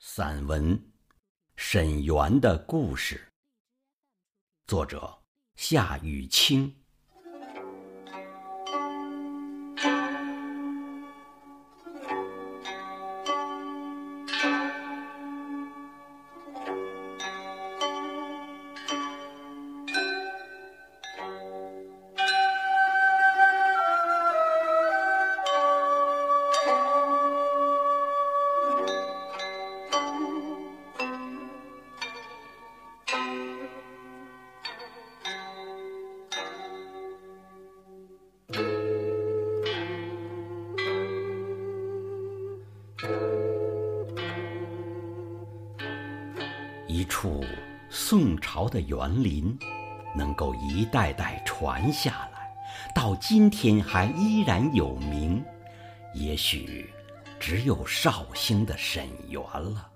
[0.00, 0.78] 散文
[1.56, 3.16] 《沈园的故事》，
[4.64, 5.24] 作者
[5.56, 6.77] 夏雨清。
[47.20, 47.44] 处
[47.90, 49.58] 宋朝的园林，
[50.14, 52.48] 能够一代代传下来，
[52.94, 55.44] 到今天还依然有名，
[56.14, 56.88] 也许
[57.40, 59.88] 只有绍兴的沈园了。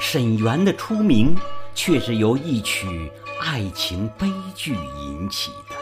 [0.00, 1.36] 沈园的出名，
[1.74, 3.12] 却是由一曲
[3.42, 5.76] 爱情悲剧引起的。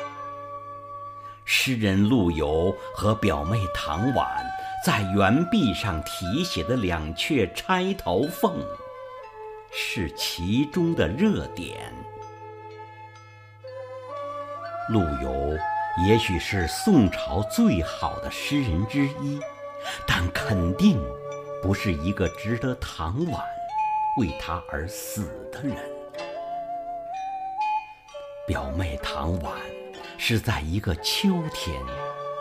[1.45, 4.45] 诗人陆游和表妹唐婉
[4.85, 8.59] 在园壁上题写的两阙《钗头凤》。
[9.71, 11.93] 是其中的热点。
[14.91, 15.59] 陆游
[16.07, 19.39] 也许是宋朝最好的诗人之一，
[20.07, 20.99] 但肯定
[21.63, 23.45] 不是一个值得唐婉
[24.19, 25.77] 为他而死的人。
[28.47, 29.61] 表妹唐婉
[30.17, 31.79] 是在一个秋天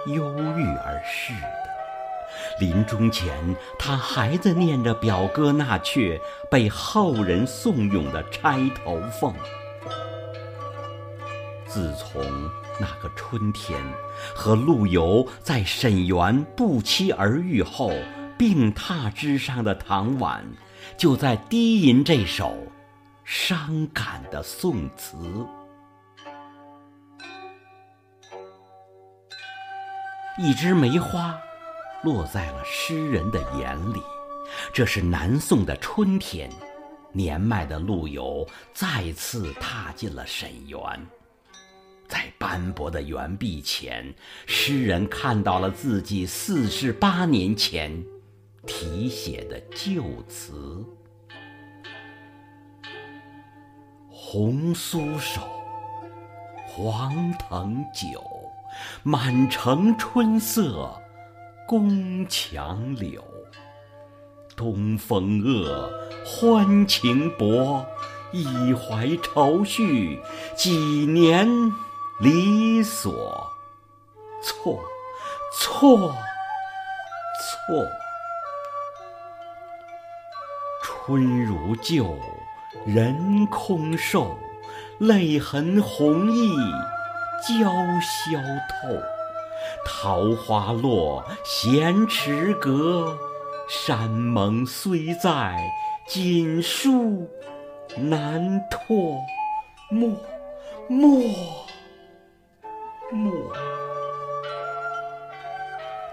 [0.06, 1.67] 忧郁而逝的。
[2.60, 3.34] 临终前，
[3.80, 9.34] 他还在念着表哥那阙被后人颂咏的《钗头凤》。
[11.68, 12.24] 自从
[12.80, 13.80] 那个春天
[14.34, 17.92] 和陆游在沈园不期而遇后，
[18.38, 20.46] 病榻之上的唐婉，
[20.96, 22.56] 就在低吟这首
[23.26, 25.18] 伤感的宋词。
[30.38, 31.36] 一枝梅花。
[32.04, 34.02] 落在了诗人的眼里。
[34.74, 36.50] 这是南宋的春天，
[37.12, 40.80] 年迈的陆游再次踏进了沈园，
[42.08, 44.14] 在斑驳的园壁前，
[44.46, 48.02] 诗人看到了自己四十八年前
[48.66, 50.82] 题写的旧词
[54.10, 55.42] ：“红酥手，
[56.66, 58.24] 黄藤酒，
[59.04, 60.90] 满城春色。”
[61.68, 63.22] 宫墙柳，
[64.56, 65.92] 东风恶，
[66.26, 67.86] 欢情薄，
[68.32, 70.24] 一怀愁绪，
[70.56, 71.46] 几年
[72.22, 73.52] 离索，
[74.42, 74.82] 错，
[75.60, 76.16] 错，
[77.68, 77.86] 错。
[80.82, 82.18] 春如旧，
[82.86, 84.40] 人空瘦，
[85.00, 86.34] 泪痕红浥
[87.46, 87.66] 鲛
[88.00, 89.17] 绡透。
[89.86, 93.18] 桃花落，闲池阁，
[93.68, 95.58] 山盟虽在，
[96.08, 97.28] 锦书
[97.98, 99.18] 难托。
[99.90, 100.10] 莫，
[100.88, 101.22] 莫，
[103.12, 103.34] 莫。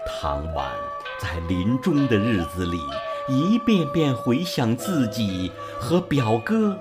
[0.07, 0.71] 唐婉
[1.19, 2.79] 在临终的日子里，
[3.27, 6.77] 一遍遍回想自己和表哥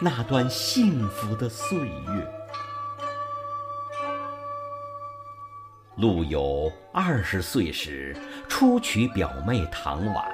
[0.00, 2.35] 那段幸福的岁月。
[5.96, 8.14] 陆游二十岁时
[8.50, 10.26] 初娶表妹唐婉，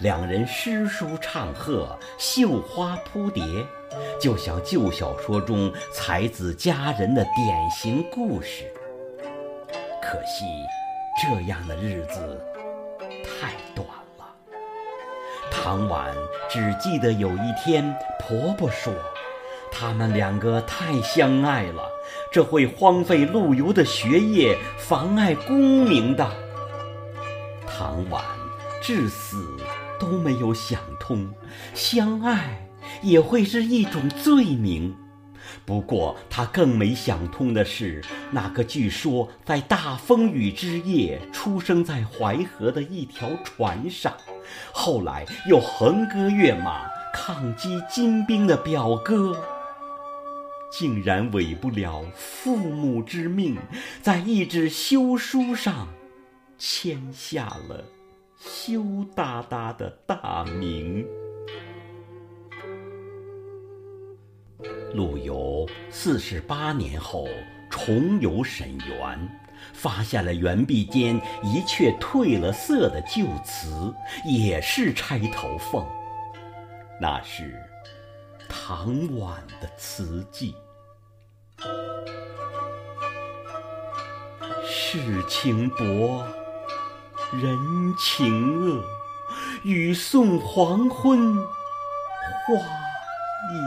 [0.00, 3.44] 两人诗书唱和，绣花扑蝶，
[4.18, 8.64] 就像旧小说中才子佳人的典型故事。
[10.02, 10.46] 可惜，
[11.22, 12.42] 这样的日子
[13.22, 14.24] 太短了。
[15.52, 16.14] 唐婉
[16.48, 18.90] 只记得有一天，婆婆说。
[19.76, 21.82] 他们两个太相爱了，
[22.32, 26.28] 这会荒废陆游的学业，妨碍功名的。
[27.66, 28.22] 唐婉
[28.80, 29.56] 至死
[29.98, 31.28] 都没有想通，
[31.74, 32.68] 相爱
[33.02, 34.94] 也会是一种罪名。
[35.66, 44.12] 不过，他更没想通的是，那个据说在大风雨之夜出生在淮河的一条船上，
[44.72, 49.36] 后来又横戈跃马抗击金兵的表哥。
[50.70, 53.56] 竟然违不了父母之命，
[54.02, 55.88] 在一纸休书上
[56.58, 57.84] 签下了
[58.36, 58.82] 羞
[59.14, 61.06] 答答的大名。
[64.94, 67.28] 陆游四十八年后
[67.70, 69.40] 重游沈园，
[69.72, 73.92] 发现了园壁间一阙褪了色的旧词，
[74.24, 75.84] 也是钗头凤。
[77.00, 77.60] 那是
[78.54, 78.86] 唐
[79.18, 80.54] 婉的词记。
[84.64, 86.24] 世情薄，
[87.32, 87.58] 人
[87.98, 88.82] 情恶，
[89.64, 92.54] 雨送黄昏花
[93.50, 93.58] 易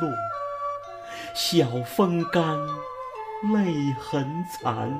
[0.00, 0.10] 落。
[1.34, 2.56] 晓风干，
[3.52, 4.90] 泪痕残，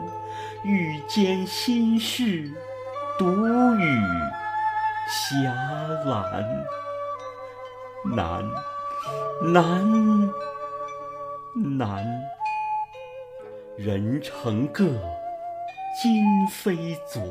[0.65, 2.53] 欲笺心事，
[3.17, 3.25] 独
[3.79, 4.03] 语
[5.09, 5.51] 霞
[6.05, 6.67] 兰。
[8.15, 8.45] 难，
[9.43, 10.31] 难，
[11.79, 12.07] 难！
[13.77, 14.85] 人成各，
[16.03, 17.23] 今非昨，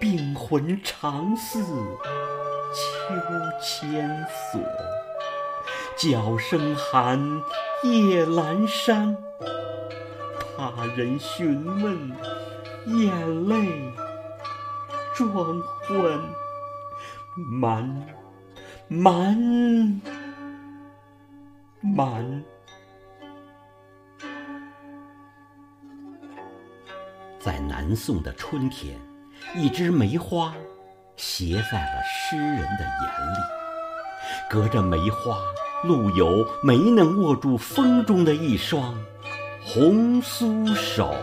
[0.00, 3.14] 病魂常似秋
[3.60, 4.60] 千索。
[5.96, 7.18] 角声寒，
[7.84, 9.16] 夜阑珊，
[10.56, 12.12] 怕人询问，
[12.86, 13.92] 眼泪
[15.14, 16.20] 装昏，
[17.36, 18.06] 瞒，
[18.88, 20.00] 瞒，
[21.80, 22.44] 满。
[27.38, 28.98] 在南宋的春天，
[29.54, 30.54] 一枝梅花
[31.16, 33.38] 斜在了诗人的眼里，
[34.50, 35.38] 隔着梅花。
[35.84, 38.96] 陆游没能握住风中的一双
[39.64, 41.14] 红酥手。